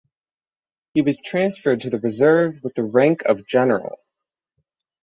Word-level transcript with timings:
He 0.95 1.03
was 1.03 1.21
transferred 1.23 1.81
to 1.81 1.91
the 1.91 1.99
reserve 1.99 2.61
with 2.63 2.73
the 2.73 2.83
rank 2.83 3.21
of 3.21 3.45
general. 3.45 3.99